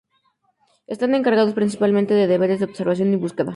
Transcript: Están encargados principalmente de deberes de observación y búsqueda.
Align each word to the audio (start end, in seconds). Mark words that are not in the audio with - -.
Están 0.93 1.11
encargados 1.13 1.53
principalmente 1.59 2.15
de 2.15 2.25
deberes 2.33 2.57
de 2.59 2.65
observación 2.65 3.13
y 3.13 3.17
búsqueda. 3.17 3.49